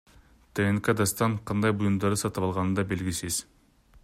[0.59, 3.43] ТНК Дастан кандай буюмдарды сатып алганы да белгисиз.